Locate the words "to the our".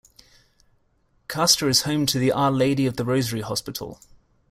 2.07-2.49